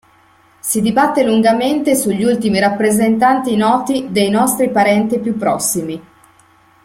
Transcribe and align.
Si 0.59 0.81
dibatte 0.81 1.23
lungamente 1.23 1.93
sugli 1.93 2.23
ultimi 2.23 2.57
rappresentanti 2.57 3.55
noti 3.55 4.07
dei 4.09 4.31
nostri 4.31 4.71
parenti 4.71 5.19
più 5.19 5.37
prossimi. 5.37 6.01